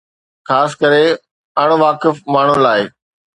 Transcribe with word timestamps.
خاص 0.47 0.71
ڪري 0.81 1.03
اڻ 1.61 1.69
واقف 1.83 2.15
ماڻهن 2.33 2.59
لاءِ 2.65 2.81